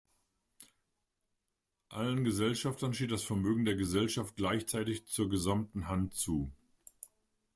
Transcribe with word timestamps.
Allen 1.89 2.23
Gesellschaftern 2.23 2.95
steht 2.95 3.11
das 3.11 3.21
Vermögen 3.21 3.65
der 3.65 3.75
Gesellschaft 3.75 4.35
gleichzeitig 4.35 5.05
zur 5.05 5.29
gesamten 5.29 5.87
Hand 5.89 6.15
zu. 6.15 6.51